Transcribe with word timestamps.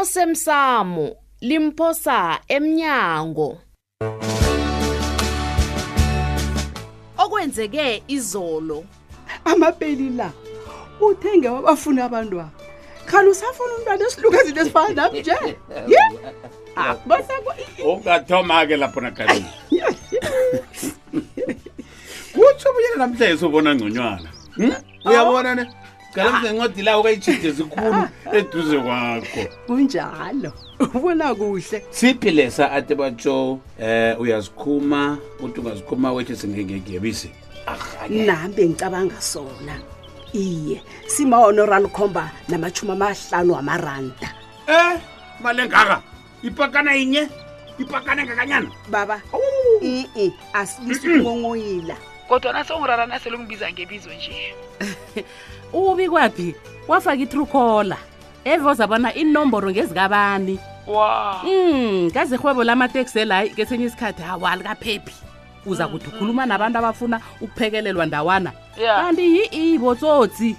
osemsamo 0.00 1.08
limphosa 1.40 2.38
emnyango 2.48 3.58
okwenzeke 7.18 8.02
izolo 8.08 8.84
amapeli 9.44 10.10
la 10.10 10.32
uthenge 11.00 11.48
wabafuna 11.48 12.04
abantwana 12.04 12.50
khani 13.08 13.28
usafuna 13.28 13.72
umntwana 13.76 14.04
esilukazini 14.06 14.58
esifana 14.58 14.94
nami 14.94 15.20
nje 15.20 15.34
ye 15.88 16.02
ah, 16.76 16.96
ungathoma-ke 17.92 18.76
laphona 18.76 19.10
kalini 19.10 19.50
kutsho 22.34 22.66
obuyena 22.70 22.96
namhlanje 22.98 23.36
sobona 23.40 23.70
ngconywana 23.74 24.30
hmm? 24.56 24.74
uyabona 25.06 25.54
ne 25.54 25.64
kalamse 26.14 26.52
ngincodila 26.52 26.98
ukayitshide 26.98 27.50
zikhulu 27.52 28.02
eduze 28.36 28.76
kwakho 28.78 29.42
kunjalo 29.66 30.50
ubona 30.94 31.34
kuhle 31.34 31.78
siphi 31.90 32.30
lesa 32.30 32.70
ate 32.72 32.94
batsho 32.94 33.58
eh 33.80 34.14
uyazikhuma 34.20 35.18
uthi 35.42 35.60
ungazikhuma 35.60 36.12
wethu 36.14 36.36
singengegebisi 36.38 37.30
nambe 38.10 38.62
ngicabanga 38.70 39.18
sona 39.20 39.74
iye 40.32 40.78
sima-honoral 41.10 41.88
khomba 41.90 42.30
namachumi 42.48 42.92
amahlanu 42.94 43.50
wamaranda 43.52 44.28
eh 44.70 44.96
mali 45.42 45.62
engaka 45.66 46.02
ipakana 46.46 46.94
inye 46.96 47.26
ipakana 47.78 48.22
engakanyana 48.22 48.70
baba 48.90 49.18
i-e 49.82 50.30
asilisi 50.52 51.08
ukungongoyila 51.10 51.96
kodwana 52.28 52.64
songirarana 52.64 53.18
selungibiza 53.18 53.66
ngebizo 53.72 54.10
nje 54.14 54.54
ubi 55.74 56.08
kwaphi 56.08 56.54
wafaka 56.88 57.16
itrucola 57.22 57.96
evoza 58.44 58.86
bona 58.86 59.14
inomboro 59.14 59.70
ngezikabani 59.70 60.58
um 60.86 61.40
hmm, 61.42 62.10
kazerhwebo 62.14 62.64
lamateksel 62.64 63.30
hayi 63.32 63.50
kesinye 63.50 63.84
isikhathi 63.86 64.22
hawa 64.22 64.56
likaphephi 64.56 65.14
uza 65.66 65.88
kuthi 65.88 66.04
mm-hmm. 66.04 66.16
ukhuluma 66.18 66.46
nabantu 66.46 66.78
abafuna 66.78 67.20
ukuphekelelwa 67.40 68.06
ndawana 68.06 68.52
kanti 69.02 69.22
yi-i 69.36 69.78
botsotsi 69.78 70.56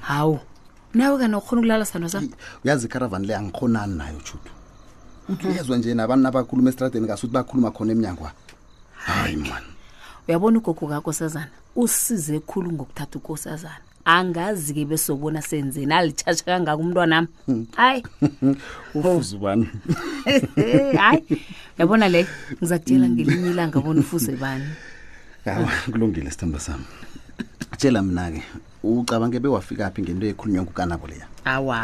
hawu 0.00 0.40
nawe 0.94 1.18
kani 1.18 1.34
ukhona 1.36 1.58
ukulala 1.62 1.84
sano 1.84 2.08
sam 2.08 2.30
uyazi 2.64 2.86
icaravan 2.86 3.24
le 3.26 3.34
angikhonani 3.34 3.94
nayo 3.98 4.20
chutu 4.20 4.52
uyezwa 5.48 5.76
nje 5.76 5.94
nabantu 5.94 6.22
nabakhuluma 6.22 6.68
esitradeni 6.70 7.06
ngasuthi 7.06 7.32
bakhuluma 7.34 7.70
khona 7.70 7.92
emnyangwa 7.92 8.32
hayi 8.94 9.36
mani 9.36 9.66
uyabona 10.28 10.58
ugogo 10.58 10.86
kakosazana 10.86 11.50
usize 11.76 12.36
ekhulu 12.38 12.68
ngokuthatha 12.72 13.18
ukosazana 13.18 13.82
angazi-ke 14.04 14.84
besobona 14.86 15.42
senzeni 15.42 15.92
alitshatsha 15.94 16.44
kangaka 16.44 16.78
umntwana 16.82 17.16
ami 17.16 17.28
hmm. 17.46 17.66
hayi 17.76 18.00
ufuze 18.96 19.36
bani 19.38 19.66
hayi 21.00 21.22
uyabona 21.78 22.08
le 22.08 22.26
ngiza 22.54 22.78
kutshela 22.78 23.08
ngelinye 23.10 23.50
ilanga 23.50 23.80
bona 23.80 24.00
ufuze 24.00 24.32
bani 24.38 24.64
kulungile 25.90 26.30
sithemba 26.30 26.60
sami 26.60 26.86
tshela 27.76 28.02
mina 28.02 28.30
ke 28.32 28.40
ucabange 28.82 29.38
bewafika 29.40 29.90
phi 29.94 30.02
ngento 30.02 30.26
ekhulunywa 30.26 30.62
ngukanabo 30.64 31.06
leya 31.06 31.26
awa 31.44 31.78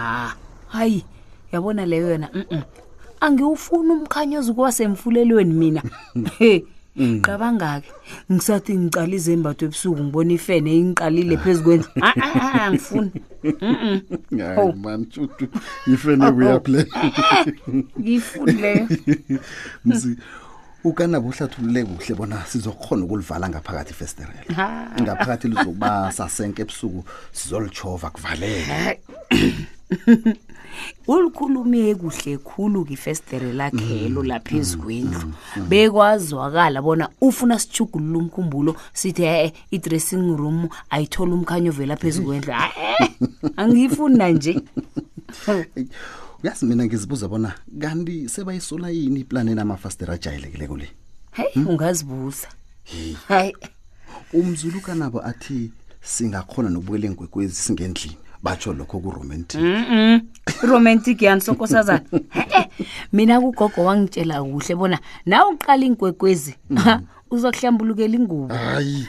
hayi 0.73 1.05
yabona 1.53 1.85
leyo 1.87 2.09
yona 2.11 2.29
mhm 2.35 2.63
angiwufuna 3.21 3.93
umkhanyozi 3.95 4.53
kwasemfulelweni 4.53 5.55
mina 5.55 5.83
he 6.39 6.65
qabanga 7.21 7.81
mm. 7.81 7.81
ke 7.85 7.91
ngisathi 8.33 8.73
ngicala 8.77 9.15
izembatho 9.17 9.63
ebusuku 9.65 10.01
ngibona 10.03 10.33
ifene 10.35 10.71
inqalile 10.81 11.35
phezukwendlu 11.45 11.89
a 12.01 12.01
a 12.09 12.09
ah, 12.09 12.25
ah, 12.25 12.45
ah, 12.45 12.67
angifuni 12.67 13.17
hayi 14.57 14.73
man 14.85 15.01
chutu 15.13 15.45
ifene 15.93 16.25
kuyaplay 16.35 16.81
eh, 16.81 16.89
eh, 16.97 17.85
ngifuni 18.01 18.53
leyo 18.53 18.85
ukana 20.85 21.21
buhlathulule 21.21 21.85
kuhle 21.85 22.15
bona 22.15 22.43
sizokhona 22.47 23.05
ukulivala 23.05 23.49
ngaphakathi 23.49 23.91
ifesterelo 23.91 24.51
ngaphakathi 25.03 25.49
lizokuba 25.49 26.13
sasenke 26.17 26.63
ebusuku 26.63 27.05
sizolichova 27.33 28.11
kuvalele 28.11 29.01
ulikhulume 31.13 31.95
kuhle 31.95 32.33
khulu 32.39 32.85
kifestere 32.85 33.53
lakhelo 33.53 34.23
mm, 34.23 34.29
laphezu 34.29 34.79
mm, 34.79 34.85
kwendlu 34.85 35.21
mm, 35.27 35.69
bekwazwakala 35.71 36.83
bona 36.83 37.09
ufuna 37.21 37.59
sijugulule 37.59 38.19
umkhumbulo 38.19 38.77
sithi 38.93 39.23
e 39.25 39.53
i-dressing 39.71 40.37
room 40.37 40.69
ayithole 40.91 41.33
umkhanyo 41.33 41.71
ovela 41.71 41.97
phezu 41.97 42.23
kwendlu 42.23 42.53
angiyifuni 43.61 44.19
nanje 44.19 44.61
yazi 46.43 46.67
mina 46.67 46.85
ngizibuza 46.87 47.29
bona 47.29 47.53
kanti 47.81 48.29
sebayisula 48.29 48.89
yini 48.91 49.21
iplani 49.21 49.55
namafastera 49.55 50.15
ajayelekileko 50.15 50.77
le 50.77 50.91
heyi 51.33 51.53
hmm? 51.55 51.67
ungazibuza 51.69 52.49
hayi 53.29 53.57
umzuluka 54.33 54.95
nabo 54.95 55.21
athi 55.23 55.71
singakhona 56.03 56.69
nokubukela 56.69 57.11
ngwekwezi 57.13 57.55
singendlini 57.55 58.17
batsho 58.43 58.73
lokho 58.73 58.99
kuromantic 59.01 59.61
mm 59.61 59.85
-mm. 59.91 60.21
romantic 60.67 61.23
yani 61.23 61.41
sonkosazana 61.41 62.05
mina 63.13 63.41
kugogo 63.41 63.85
wangitshela 63.85 64.43
kuhle 64.43 64.75
bona 64.75 64.99
na 65.27 65.47
uqala 65.49 65.85
inkwekwezi 65.85 66.55
mm. 66.71 66.77
Mm-hmm. 66.79 67.03
uzokuhlambulukela 67.31 68.15
ingubo 68.17 68.55
hayi 68.55 69.07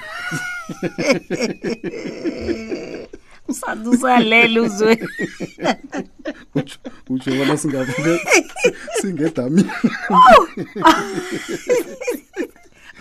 sadusale 3.53 4.47
luzwe 4.47 4.97
utsho 7.09 7.31
bona 7.37 7.57
singedamini 9.01 9.71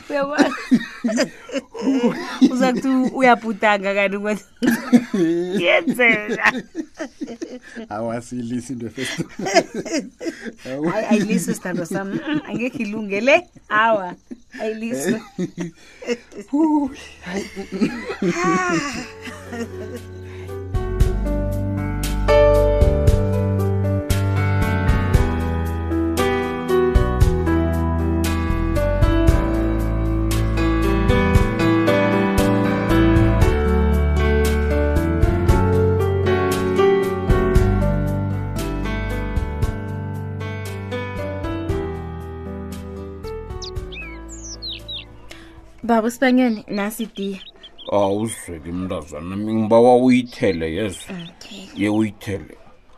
uyakwazi 0.08 1.30
uzakuthi 2.52 2.88
uyabhudanga 3.18 3.90
kanti 3.94 4.44
yenzeka 5.64 6.46
awasilisi 7.96 8.72
into 8.72 8.88
ayilisi 11.10 11.54
sithando 11.54 11.84
sam 11.86 12.20
angekho 12.48 12.78
ilungele 12.78 13.48
awa 13.68 14.14
ayilisi 14.60 15.14
babo 46.02 46.10
sibanyoni 46.10 46.64
nasidiya 46.76 47.38
awuzweke 47.98 48.68
ah, 48.70 48.72
mntazana 48.78 49.34
ngiba 49.36 49.78
wawuyithele 49.86 50.66
yezo 50.76 51.06
okay. 51.30 51.64
ye 51.80 51.88
uyithele 51.98 52.54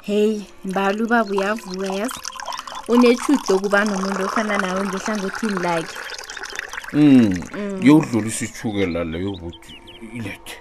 heyi 0.09 0.39
mbala 0.69 0.99
ubaba 1.05 1.31
uyavuka 1.37 1.87
yazo 2.01 2.21
unetshudi 2.93 3.49
okuba 3.57 3.79
nomuntu 3.89 4.21
ofana 4.29 4.55
nawe 4.63 4.81
ngehlangothini 4.89 5.59
lakhe 5.67 5.97
um 6.99 7.03
mm. 7.03 7.33
mm. 7.53 7.81
yewudlulisa 7.85 8.43
ithukela 8.49 9.01
leyo 9.13 9.33
buti 9.41 9.73
ilethe 10.17 10.55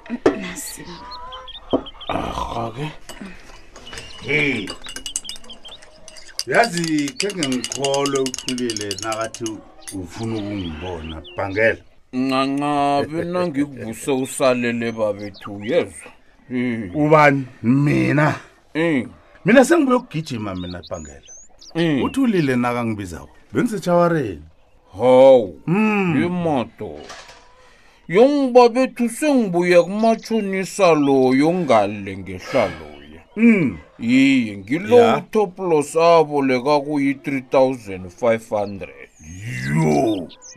arhake 2.18 2.88
heyi 4.28 4.66
yazi 6.52 6.86
khe 7.20 7.28
ngengikholwe 7.38 8.18
uthulile 8.28 8.88
nakathi 9.04 9.46
ufuna 10.02 10.34
ukungibona 10.40 11.16
bhangela 11.38 11.84
nqancabe 12.14 13.22
nangikuvuse 13.34 14.12
usalele 14.12 14.92
babethu 14.92 15.60
yezwa 15.66 16.12
mm. 16.50 16.60
Eh. 16.84 16.96
ubani 16.96 17.46
mina 17.64 18.36
mm. 18.76 19.06
mina 19.46 19.66
sengibeyokugijima 19.66 20.56
mina 20.56 20.82
bhangela 20.90 21.32
mm. 21.76 22.04
uthi 22.04 22.20
ulile 22.20 22.56
nakangibizako 22.56 23.30
bengisetshawareni 23.54 24.42
hawu 24.98 25.62
mm. 25.68 26.24
imoto 26.26 26.92
yongiba 28.08 28.70
bethu 28.70 29.10
sengibuya 29.10 29.84
kumatshonisa 29.84 30.94
loyo 30.96 31.54
ngale 31.54 32.18
ngehlaloya 32.18 33.22
mm. 33.36 33.78
iye 34.00 34.58
ngilo 34.58 34.96
yeah. 34.96 35.18
utoplos 35.18 35.96
aboleka 35.96 36.76
kuyi-3 36.86 37.42
500 37.50 38.88
yo 39.68 39.94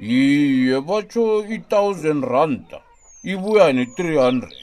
yiye 0.08 0.80
batsho 0.88 1.22
i-thousand 1.56 2.20
randa 2.32 2.78
ibuya 3.32 3.66
ne-three 3.76 4.18
hundred 4.24 4.54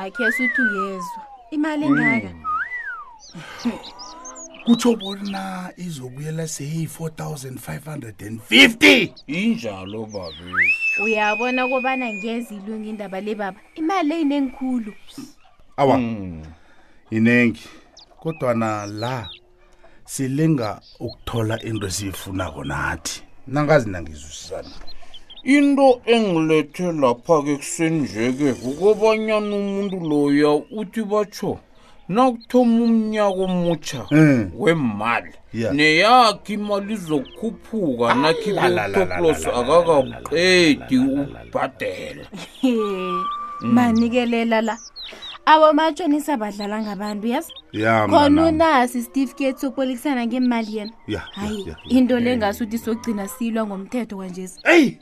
akhe 0.00 0.26
suthi 0.36 0.62
uyezwa 0.72 1.20
imali 1.56 1.86
hmm. 1.86 1.98
engaka 1.98 2.34
kutsho 4.66 4.90
bona 5.02 5.42
izobuyela 5.86 6.44
seyi-four 6.56 7.10
thousand 7.16 7.58
five 7.58 7.84
hundred 7.84 8.16
and 8.26 8.40
fifty 8.42 9.14
injalo 9.26 10.06
babe 10.06 10.72
uyabona 11.04 11.66
kobana 11.68 12.12
ngeza 12.12 12.54
ilungi 12.54 12.88
indaba 12.90 13.18
le 13.20 13.34
baba 13.34 13.60
imali 13.74 14.10
eyinengikhulu 14.16 14.92
awa 15.76 15.96
hmm. 15.96 16.44
inengi 17.10 17.64
kodwana 18.20 18.86
la 18.86 19.28
silinga 20.14 20.68
ukuthola 21.04 21.56
into 21.68 21.86
esiyifunako 21.90 22.60
nathi 22.70 23.16
nangazi 23.54 23.88
nangizuzisana 23.94 24.70
into 25.54 25.86
engilethe 26.14 26.86
lapha-ke 27.02 27.52
kusenjeke 27.60 28.48
ukobanyana 28.70 29.52
umuntu 29.62 29.96
loya 30.10 30.50
uthi 30.80 31.02
batsho 31.10 31.52
nakuthoma 32.14 32.78
umnyaka 32.86 33.40
omutsha 33.48 34.00
wemali 34.62 35.32
neyakhe 35.78 36.52
imali 36.58 36.90
izokhuphuka 36.98 38.06
nakhibe 38.20 38.66
utoplos 38.86 39.40
akakabuqedi 39.58 40.96
ubhadela 41.18 42.24
manikelela 43.74 44.58
la 44.68 44.76
abomatshonisa 45.46 46.36
badlala 46.36 46.82
ngabantu 46.82 47.26
yes 47.26 47.46
khona 48.10 48.44
unasi 48.46 49.02
steve 49.02 49.32
kate 49.34 49.58
sokubolekisana 49.60 50.26
ngemali 50.26 50.76
yena 50.76 50.92
hayi 51.32 51.76
into 51.88 52.18
le 52.20 52.36
ngase 52.36 52.64
uthi 52.64 52.78
sogcina 52.78 53.24
silwa 53.28 53.62
ngomthetho 53.66 54.16
kwanjesi 54.16 54.58
eyi 54.64 54.98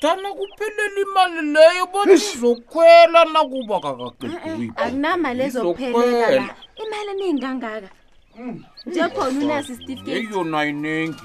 tana 0.00 0.28
ah. 0.28 0.32
kuphelela 0.38 1.00
imali 1.04 1.40
leyo 1.54 1.84
bonizokhwela 1.92 3.24
nakuba 3.32 3.76
kakakakunamali 3.80 5.40
ah, 5.40 5.44
eh, 5.44 5.48
ezokuphelela 5.48 6.56
imali 6.82 7.10
eningi 7.12 7.40
kangaka 7.42 7.88
hmm. 8.36 8.64
nje 8.86 9.04
khona 9.14 9.44
unasi 9.44 9.74
steve 9.74 9.96
kate 10.04 10.28
yona 10.32 10.64
yiningi 10.64 11.22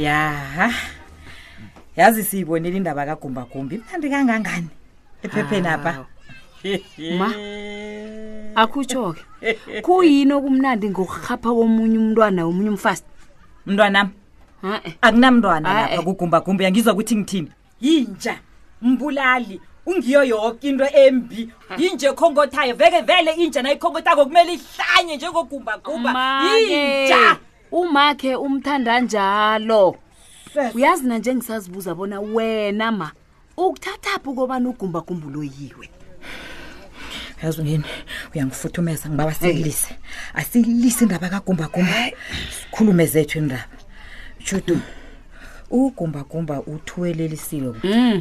yaha 0.00 0.68
yazi 1.96 2.24
siyibonile 2.24 2.76
indaba 2.76 3.06
kagumbagumbi 3.06 3.74
imnandi 3.76 4.08
kangangani 4.10 4.68
ephepheni 5.24 5.68
apha 5.68 5.92
ma 7.20 7.28
akutsho 8.62 9.12
ke 9.40 9.52
kuyini 9.84 10.32
okumnandi 10.32 10.86
ngokurhapha 10.90 11.50
komunye 11.56 11.98
umntwana 12.00 12.46
womunye 12.48 12.70
umfasi 12.72 13.04
mntwanam 13.68 14.08
akunamntwana 15.04 15.68
lapha 15.68 16.00
kugumbagumbi 16.02 16.64
yangizwa 16.64 16.92
ukuthi 16.96 17.14
ngithini 17.20 17.50
yintsha 17.84 18.34
mbulali 18.82 19.60
ungiyo 19.86 20.24
yoke 20.24 20.64
into 20.68 20.86
embi 21.04 21.50
yinje 21.78 22.06
ekhongothayo 22.08 22.72
veke 22.74 23.00
vele 23.08 23.30
intsha 23.36 23.60
nayikhongothako 23.62 24.24
kumele 24.26 24.52
ihlanye 24.56 25.16
njengogumbagumba 25.16 26.22
yinsha 26.44 27.36
umakhe 27.72 28.36
umthanda 28.36 29.00
njalo 29.00 29.96
uyazi 30.74 31.06
na 31.08 31.18
njengisazibuza 31.18 31.94
bona 31.94 32.20
wena 32.20 32.90
ma 32.92 33.10
ukuthathaphi 33.56 34.30
kobani 34.34 34.66
ugumbagumbuloyiwe 34.68 35.86
yazi 37.42 37.60
ungeni 37.60 37.84
uyangifuthumeza 38.34 39.08
ngiba 39.08 39.24
wasililise 39.24 39.94
asililise 40.34 41.04
indaba 41.04 41.28
kagumbagumba 41.28 42.10
sikhulume 42.58 43.06
zethu 43.06 43.38
indaba 43.38 43.74
judu 44.46 44.80
ugumbagumba 45.70 46.62
uthuwelelisiwe 46.62 47.72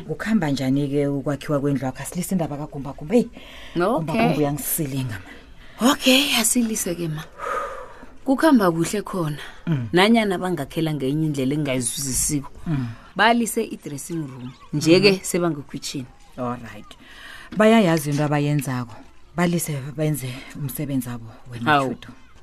kukuhamba 0.08 0.48
mm. 0.48 0.54
njani-ke 0.54 1.08
ukwakhiwa 1.08 1.60
kwendlu 1.60 1.86
wakho 1.86 2.00
asilise 2.04 2.32
indaba 2.36 2.58
kagumbagumba 2.58 3.16
eyi 3.16 3.30
gumbagumba 3.76 4.38
uyangisilinga 4.38 5.18
ma 5.26 5.92
okay 5.92 6.38
asilise 6.42 6.96
ke 6.96 7.08
ma 7.10 7.24
mm 7.26 7.39
kukhamba 8.26 8.72
kuhle 8.72 9.02
khona 9.02 9.38
mm. 9.68 9.88
nanyana 9.94 10.38
bangakhela 10.42 10.94
ngenye 10.94 11.26
indlela 11.26 11.54
engingayizuzisiko 11.54 12.52
mm. 12.68 12.88
balise 13.16 13.64
i-dressing 13.64 14.22
room 14.30 14.52
nje-ke 14.74 15.12
mm-hmm. 15.12 15.24
sebangekhwitshini 15.26 16.06
allright 16.38 16.92
bayayazi 17.58 18.10
into 18.10 18.24
abayenzako 18.24 18.96
balise 19.36 19.74
benze 19.98 20.30
umsebenzi 20.56 21.10
abo 21.10 21.30
wenhawu 21.52 21.96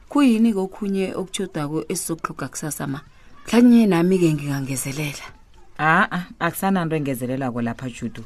kuyini 0.08 0.54
kokhunye 0.54 1.12
okuthodako 1.14 1.84
esizokuxhuga 1.88 2.48
kusasa 2.48 2.86
ma 2.86 3.00
mhlanye 3.46 3.86
nami-ke 3.86 4.28
ngingangezelela 4.34 5.24
a-a 5.78 6.02
ah, 6.02 6.08
ah, 6.16 6.24
akusananto 6.46 6.96
engezelelako 6.96 7.60
lapha 7.62 7.88
judu 7.90 8.24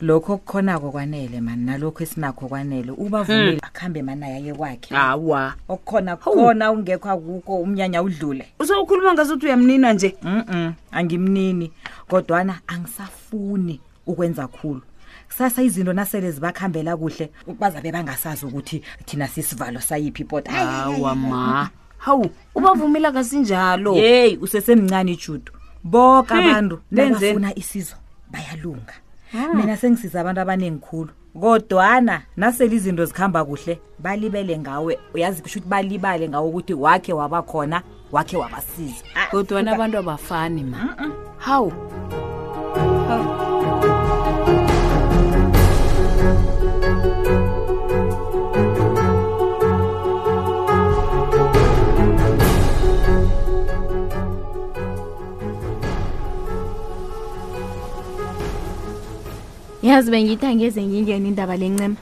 lokho 0.00 0.32
okukhonako 0.32 0.90
kwanele 0.90 1.40
mani 1.40 1.64
nalokho 1.64 2.02
esinakho 2.02 2.48
kwanele 2.48 2.90
ubavumile 2.90 3.50
hmm. 3.50 3.60
akuhambe 3.62 4.02
mani 4.02 4.24
ayaye 4.24 4.54
kwakhe 4.54 4.94
hawa 4.94 5.54
okukhona 5.68 6.16
khona 6.16 6.72
ungekho 6.72 7.10
akukho 7.10 7.56
umnyanya 7.56 8.02
udlule 8.02 8.46
usowukhuluma 8.60 9.12
ngazothi 9.14 9.46
uyamnina 9.46 9.92
nje 9.92 10.16
mm 10.22 10.72
angimnini 10.92 11.72
kodwana 12.08 12.58
angisafuni 12.66 13.80
ukwenza 14.06 14.46
khulu 14.48 14.82
sasa 15.28 15.62
izinto 15.62 15.92
nasele 15.92 16.30
zibakhambela 16.30 16.96
kuhle 16.96 17.30
bazabe 17.60 17.92
bangasazi 17.92 18.46
ukuthi 18.46 18.82
thina 19.04 19.28
sisivalo 19.28 19.80
sayiphi 19.80 20.22
ipota 20.22 20.52
hawa 20.52 21.14
ma 21.14 21.70
hawu 21.98 22.30
ubavumile 22.54 23.08
akasinjalo 23.08 23.94
yeyi 23.94 24.36
usesemncane 24.36 25.12
ijudu 25.12 25.52
boke 25.84 26.34
hmm. 26.34 26.40
abantu 26.48 26.80
nabafuna 26.90 27.58
isizo 27.58 27.96
bayalunga 28.30 28.92
Ah. 29.34 29.54
mina 29.54 29.76
sengisiza 29.76 30.20
abantu 30.20 30.40
abaningikhulu 30.40 31.10
kodwana 31.40 32.22
nasele 32.36 32.74
izinto 32.76 33.04
zikuhamba 33.04 33.44
kuhle 33.44 33.78
balibele 33.98 34.58
ngawe 34.58 34.98
uyazi 35.14 35.42
kusho 35.42 35.58
ukuthi 35.58 35.70
balibale 35.70 36.28
ngawe 36.28 36.48
ukuthi 36.48 36.74
wakhe 36.74 37.12
waba 37.12 37.42
khona 37.42 37.82
wakhe 38.12 38.36
wabasiza 38.36 39.02
kodwana 39.30 39.70
ah, 39.70 39.74
abantu 39.74 39.98
abafani 39.98 40.64
ma 40.64 40.82
hawu 41.38 41.66
uh 41.66 41.72
-uh. 43.08 43.45
yazi 59.86 60.10
bengithi 60.10 60.46
angeze 60.46 60.82
ngingene 60.82 61.28
indaba 61.28 61.56
lencema 61.56 61.96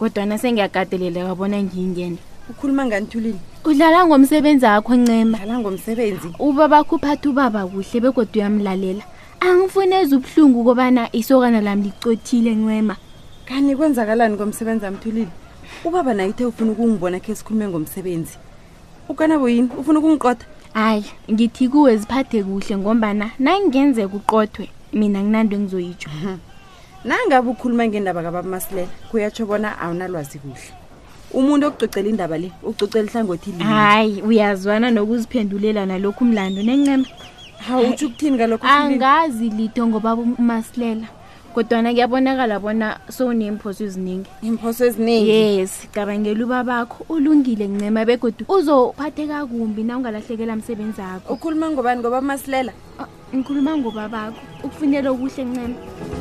kodwana 0.00 0.34
sengiyagadelele 0.42 1.20
wabona 1.28 1.60
ngiyingene 1.62 2.16
ukhuluma 2.50 2.82
nganithulile 2.88 3.36
udlala 3.68 3.98
ngomsebenzi 4.08 4.64
wakho 4.72 4.94
ncema 5.00 5.36
dlala 5.38 5.54
ngomsebenzi 5.62 6.28
uba 6.40 6.64
bakhuphatha 6.72 7.28
ubaba 7.30 7.60
kuhle 7.68 7.98
begode 8.04 8.36
uyamlalela 8.40 9.04
angifuni 9.48 9.94
eze 10.00 10.14
ubuhlungu 10.16 10.60
kobana 10.68 11.02
isokana 11.18 11.60
lami 11.60 11.82
licothile 11.92 12.52
ncema 12.56 12.94
kanti 13.48 13.72
kwenzakalani 13.76 14.34
ngomsebenzi 14.36 14.84
amthulile 14.88 15.32
ubaba 15.84 16.12
nayithe 16.16 16.42
ufuna 16.48 16.72
ukungibona 16.72 17.18
khe 17.20 17.34
sikhulume 17.36 17.66
ngomsebenzi 17.68 18.34
ukanabo 19.12 19.44
yini 19.52 19.68
ufuna 19.76 19.98
ukungiqotha 20.00 20.46
hayi 20.72 21.04
ngithi 21.32 21.68
kuwe 21.68 21.92
ziphathe 22.00 22.40
kuhle 22.48 22.72
ngombana 22.80 23.26
nangenzeka 23.44 24.12
uqothwe 24.20 24.64
mina 24.96 25.18
nginando 25.22 25.52
engizoyitsho 25.58 26.08
mhm 26.16 26.36
nangabe 27.04 27.50
ukhuluma 27.50 27.84
ngendaba 27.86 28.22
kabamasilela 28.22 28.88
kuyatsho 29.10 29.46
bona 29.46 29.76
awunalwazi 29.78 30.38
kuhle 30.38 30.70
umuntu 31.34 31.68
okucocela 31.68 32.08
indaba 32.08 32.38
le 32.38 32.50
ukucocela 32.62 33.06
ihlangothi 33.08 33.52
hayi 33.62 34.22
uyazwana 34.22 34.90
nokuziphendulela 34.90 35.86
nalokhu 35.86 36.24
umlando 36.24 36.62
nencema 36.64 37.04
hawutsho 37.68 38.06
ukuthini 38.08 38.38
kalokho 38.38 38.66
angazi 38.66 39.50
litho 39.52 39.86
ngoba 39.86 40.14
umasilela 40.14 41.06
kodwana 41.54 41.92
kuyabonakala 41.92 42.58
bona 42.60 43.00
sowunemphoso 43.10 43.84
eziningi 43.84 44.30
imphoso 44.42 44.86
eziningi 44.88 45.30
yes 45.60 45.72
cabangela 45.92 46.44
uba 46.44 46.64
bakho 46.64 47.04
ulungile 47.12 47.68
ncema 47.68 48.04
begodwa 48.08 48.56
uzophatheka 48.56 49.46
kumbi 49.46 49.84
na 49.84 49.98
ungalahlekela 49.98 50.56
msebenzi 50.56 51.02
akho 51.02 51.34
ukhuluma 51.34 51.70
ngobani 51.70 52.00
ngoba 52.00 52.20
masilela 52.20 52.72
ngikhuluma 53.36 53.76
ngoba 53.76 54.08
bakho 54.08 54.40
ukufinela 54.64 55.10
okuhle 55.10 55.44
ncema 55.44 55.70
oh, 55.70 56.15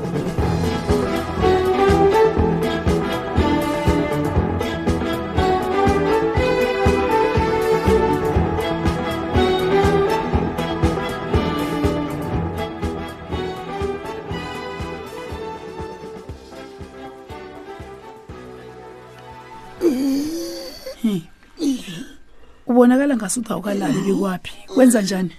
ubonakala 22.75 23.15
ngasuthi 23.15 23.51
awukalali 23.53 23.99
bikwaphi 24.03 24.51
kwenza 24.75 25.01
njani 25.01 25.31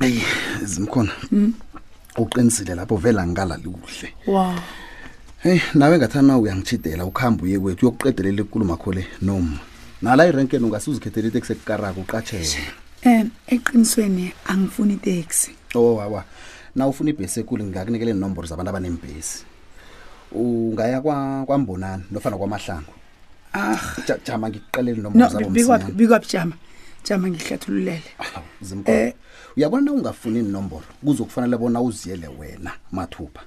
hey 0.00 0.16
zimkhona 0.64 1.12
hmm? 1.30 1.52
uqinisile 2.16 2.74
lapho 2.74 2.96
vela 2.96 3.26
ngikalali 3.26 3.68
kuhle 3.68 4.08
wow 4.26 4.54
hey 5.42 5.60
nawe 5.74 5.98
ngathana 5.98 6.38
uyangichidela 6.38 7.04
ukhamba 7.04 7.44
uye 7.44 7.58
kwethu 7.60 7.84
uyokuqedelela 7.86 8.40
inkulumo 8.40 8.72
yakho 8.72 8.92
le 8.92 9.04
noma 9.22 9.58
nala 10.02 10.24
irenkeni 10.26 10.64
ungasuzikhethela 10.64 11.28
iteksi 11.28 11.52
ekukaraka 11.52 12.00
uqatshele 12.00 12.48
em 13.04 13.12
eh, 13.12 13.26
eqinisweni 13.56 14.32
angifuni 14.48 14.94
iteksi 14.96 15.50
oh 15.76 15.94
wawa 16.00 16.24
na 16.76 16.88
ufuna 16.88 17.10
ibhesi 17.12 17.40
ekulu 17.40 17.64
ngingakunikele 17.68 18.10
inombolo 18.16 18.48
zabantu 18.48 18.70
abanembhesi 18.70 19.44
ungaya 20.32 21.00
kwa 21.00 21.44
kwambonana 21.46 22.02
nofana 22.10 22.36
kwamahlangu 22.36 22.92
ah 23.54 23.76
jama 24.24 24.48
ngikuqelele 24.48 24.98
inombolo 25.00 25.28
zabo 25.28 25.36
msinya 25.50 25.50
no 25.50 25.54
bikwaphi 25.54 25.92
bikwaphi 25.92 26.28
jama 26.32 26.56
jama 27.08 27.28
ngihlathululele 27.28 28.02
um 28.72 28.84
uyabona 29.56 29.82
na 29.84 29.92
ungafuni 29.92 30.38
inomboro 30.38 30.84
kuzokufanele 31.04 31.56
bona 31.58 31.80
uziyele 31.80 32.28
wena 32.28 32.72
mathupha 32.92 33.42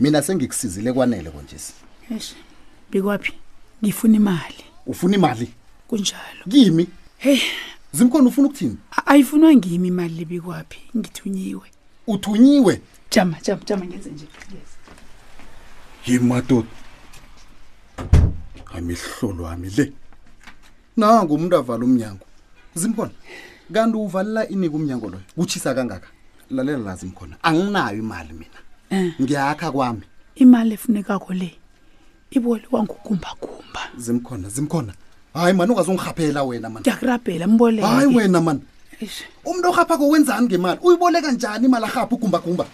mina 0.00 0.22
sengikusizile 0.22 0.92
kwanele 0.92 1.30
konjesi 1.30 1.72
esh 2.16 2.34
bikwaphi 2.90 3.32
ngifuna 3.84 4.16
imali 4.16 4.64
ufuna 4.86 5.16
imali 5.16 5.50
kunjalo 5.88 6.44
kimi 6.48 6.86
hey 7.18 7.40
zimkhona 7.92 8.28
ufuna 8.28 8.46
ukuthini 8.48 8.76
ayifunwa 9.06 9.54
ngimi 9.54 9.88
imali 9.88 10.14
libikwaphi 10.14 10.78
ngithunyiwe 10.96 11.70
uthunyiwe 12.06 12.80
jama 13.10 13.38
jama 13.42 13.62
jama 13.66 13.84
ngenze 13.86 14.10
nje 14.10 14.26
yimadoda 16.06 16.68
amihlolwami 18.74 19.70
le 19.70 19.92
nangumntu 20.96 21.56
avala 21.56 21.84
umnyango 21.84 22.23
zimkhona 22.74 23.10
kanti 23.72 23.96
uvalela 23.96 24.48
inike 24.48 24.76
umnyango 24.76 25.08
loyo 25.08 25.22
kutshisa 25.36 25.74
kangaka 25.74 26.06
lalela 26.50 26.78
la 26.78 26.94
zimkhona 26.96 27.34
anginayo 27.42 27.98
imali 27.98 28.32
mina 28.32 28.58
um 28.90 29.12
ngiyakha 29.24 29.72
kwami 29.72 30.02
imali 30.34 30.74
efunekako 30.74 31.32
le 31.34 31.50
iboliwa 32.30 32.82
ngukumbakumba 32.84 33.82
zimkhona 33.96 34.48
zimkhona 34.48 34.92
hayi 35.34 35.54
mani 35.54 35.72
ungazungihaphela 35.72 36.42
wena 36.44 36.68
mani 36.70 36.82
ngiyakurabhela 36.82 37.46
mbolehayi 37.46 38.14
wena 38.16 38.40
mani 38.40 38.60
umuntu 39.44 39.68
orhaphako 39.68 40.08
wenzani 40.08 40.46
ngemali 40.46 40.78
uyiboleka 40.82 41.32
njani 41.32 41.64
imali 41.66 41.84
arhapha 41.84 42.14
ugumbagumba 42.14 42.64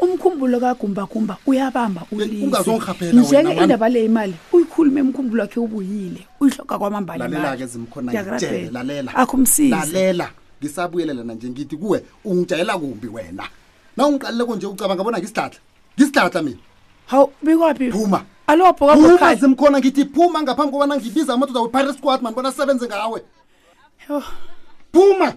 umkhumbulo 0.00 0.60
kagumbagumba 0.62 1.36
uyabamba 1.46 2.06
ulizenjenge 2.12 3.54
indaba 3.62 3.88
le 3.88 4.04
imali 4.06 4.34
uyikhulume 4.54 5.00
umkhumbulo 5.02 5.42
wakhe 5.42 5.58
ubuyile 5.60 6.22
uyihloka 6.40 6.78
kwamambaakho 6.78 9.36
msizilalela 9.36 10.30
ngisabuyelelana 10.60 11.34
nje 11.34 11.48
ngithi 11.50 11.76
kuwe 11.76 12.02
ungijayela 12.24 12.78
kumbi 12.78 13.08
wena 13.08 13.44
na 13.96 14.06
ungiqaluleko 14.06 14.56
nje 14.56 14.66
ucabanga 14.66 15.04
bona 15.04 15.18
ngisidlahla 15.18 15.56
ngisidlahla 15.98 16.42
mina 16.42 16.58
hawu 17.06 17.32
bikwaphiuma 17.42 18.22
alobhokazimkhona 18.46 19.78
ngithi 19.78 20.04
phuma 20.14 20.42
ngaphambi 20.42 20.72
kobana 20.72 20.96
ngibiza 20.96 21.34
amadoda 21.34 21.60
we-paris 21.60 21.96
squad 21.98 22.22
mani 22.22 22.34
bona 22.36 22.48
asebenze 22.48 22.86
ngawe 22.86 23.20
phuma 24.92 25.32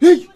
heyi 0.00 0.28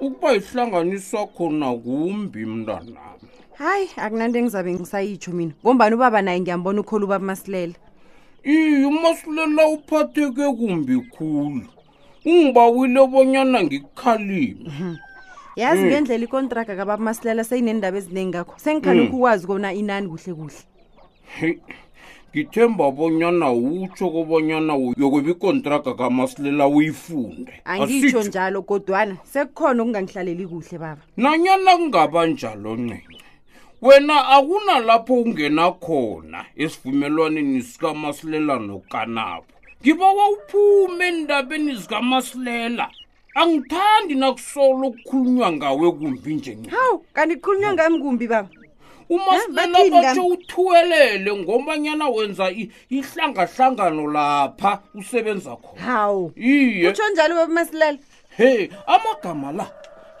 ukuba 0.00 0.34
ihlanganiswa 0.36 1.26
khona 1.34 1.68
kumbi 1.82 2.42
mntanam 2.46 2.96
hayi 3.58 3.88
akunanto 3.96 4.36
engizabe 4.38 4.70
ngisayitsho 4.74 5.30
mina 5.32 5.54
ngombani 5.64 5.94
ubaba 5.94 6.22
naye 6.22 6.40
ngiyambona 6.40 6.80
ukhola 6.84 7.04
uba 7.06 7.18
masilela 7.18 7.76
iy 8.44 8.84
umasilela 8.90 9.62
uphatheke 9.74 10.44
kumbi 10.58 10.94
khulu 11.14 11.66
ungibawile 12.28 12.98
obonyana 13.06 13.58
ngikukhalime 13.64 14.66
mhm 14.70 14.94
yazi 15.58 15.82
mm. 15.82 15.88
ngendlela 15.90 16.24
ikontraga 16.28 16.72
kabamasilela 16.78 17.42
seyineendaba 17.50 17.98
eziningi 18.00 18.30
ngakho 18.30 18.54
sengikhalokhu 18.64 19.14
mm. 19.16 19.18
ukwazi 19.18 19.44
kona 19.50 19.68
inani 19.80 20.06
kuhle 20.08 20.32
kuhle 20.38 21.58
ngithemba 22.30 22.86
bonyana 22.98 23.48
utsho 23.52 24.06
kobonyana 24.14 24.72
yokuba 25.02 25.28
ikontraga 25.34 25.92
kamasilela 25.98 26.64
uyifunde 26.70 27.52
angitsho 27.66 28.22
njalo 28.22 28.62
kodwana 28.62 29.16
sekukhona 29.32 29.82
okungangihlaleli 29.82 30.46
kuhle 30.46 30.76
baba 30.78 31.02
nanyana 31.18 31.70
kungaba 31.76 32.20
njalo 32.30 32.70
ncenye 32.78 33.20
wena 33.82 34.16
akunalapho 34.34 35.14
ungena 35.26 35.72
khona 35.82 36.44
esivumelwaneni 36.56 37.62
sikamasilela 37.62 38.54
nokanabo 38.62 39.50
ngiba 39.82 40.06
wawuphume 40.18 41.04
endabeni 41.08 41.74
zikamasilela 41.74 42.86
angithandi 43.40 44.14
nakusolo 44.22 44.82
okukhulunywa 44.90 45.48
ngawe 45.56 45.86
kumbi 45.98 46.30
njenca 46.38 46.68
hawu 46.74 46.96
kanti 47.16 47.34
kukhulunywa 47.36 47.72
ngam 47.76 47.94
kumbi 48.02 48.26
baba 48.32 48.48
umasibelakatsho 49.14 50.22
uthuwelele 50.34 51.30
ngomanyana 51.42 52.06
wenza 52.14 52.46
ihlangahlangano 52.96 54.02
lapha 54.16 54.72
usebenza 54.98 55.52
khona 55.62 55.80
hawu 55.86 56.24
iye 56.36 56.88
utsho 56.90 57.06
njalo 57.12 57.32
baba 57.38 57.52
umasilela 57.52 57.98
he 58.36 58.50
amagama 58.94 59.48
la 59.58 59.66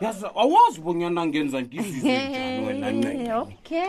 yazi 0.02 0.26
awazi 0.42 0.78
bonyana 0.84 1.20
ngenza 1.28 1.56
ngizizenjanwenanceokay 1.62 3.82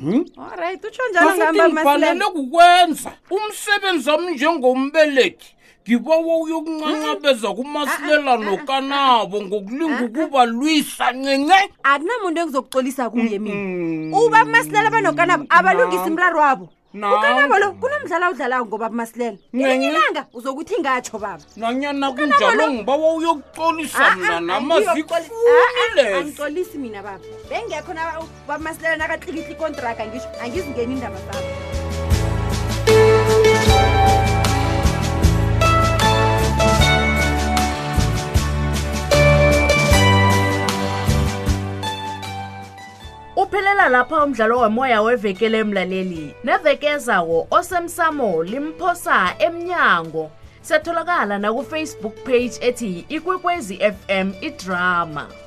hmm? 0.00 0.22
all 0.42 0.56
right 0.62 0.82
utsho 0.88 1.02
njalo 1.10 1.30
ngambaaifanele 1.36 2.24
kukwenza 2.36 3.10
umsebenzi 3.38 4.10
wam 4.10 4.22
njengombeleki 4.34 5.50
ngibawo 5.84 6.40
uyokuncancabeza 6.40 7.44
hmm. 7.48 7.56
kumasilelano 7.56 8.50
ah, 8.56 8.58
ah, 8.60 8.64
kanabo 8.66 9.36
ah, 9.36 9.40
ngokulingukuba 9.48 10.40
lwisa 10.48 11.06
ncence 11.12 11.58
akunamuntu 11.82 12.40
engizokuxolisa 12.40 13.10
kuye 13.12 13.36
hmm, 13.36 13.42
mina 13.44 13.62
hmm. 14.08 14.14
uba 14.14 14.42
umasilela 14.44 14.90
banokanabo 14.90 15.44
abalungisa 15.48 16.08
imlari 16.08 16.36
wabo 16.38 16.64
ukanabo 16.94 17.54
lo 17.60 17.66
kunomdlala 17.76 18.26
awudlalayo 18.26 18.64
ngoba 18.64 18.90
umasilela 18.90 19.36
ngenye 19.54 19.86
ilanga 19.92 20.22
uzokuthi 20.32 20.80
ngatsho 20.80 21.18
baba 21.20 21.44
nanyana 21.56 22.12
kunjalo 22.16 22.64
ngibawo 22.72 23.16
uyokuxolisa 23.20 24.16
mna 24.16 24.40
namazifuileangixolisi 24.40 26.78
mina 26.80 27.02
baba 27.04 27.20
bengekho 27.48 27.92
babamasilela 28.48 28.96
nakatlikihla 28.96 29.52
ikontraka 29.52 30.00
ngisho 30.08 30.28
angizingeni 30.42 30.94
indaba 30.96 31.18
zabo 31.28 31.40
Siyaphelela 43.54 43.88
lapha 43.88 44.24
umdlalo 44.24 44.58
womoya 44.60 45.02
wevekele 45.02 45.58
emlaleli. 45.58 46.34
Neveke 46.44 46.86
ezawo 46.96 47.46
osemsamo 47.50 48.42
limphosa 48.44 49.34
emnyango. 49.38 50.30
Setholakala 50.62 51.38
na 51.38 51.52
ku 51.54 51.62
Facebook 51.64 52.14
page 52.26 52.54
ethi 52.60 53.04
Ikwekwezi 53.08 53.78
FM 53.78 54.32
iDrama. 54.42 55.43